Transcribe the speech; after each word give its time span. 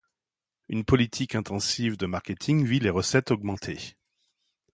Une 0.67 0.83
politique 0.83 1.35
intensive 1.35 1.95
de 1.95 2.07
marketing 2.07 2.65
vit 2.65 2.79
les 2.79 2.89
recettes 2.89 3.29
augmenter. 3.29 3.95